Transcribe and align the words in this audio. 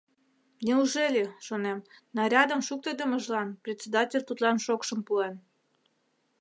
«Неужели,— 0.65 1.23
шонем,— 1.45 1.79
нарядым 2.15 2.61
шуктыдымыжлан 2.67 3.47
председатель 3.63 4.25
тудлан 4.27 4.57
шокшым 4.65 4.99
пуэн?» 5.07 5.33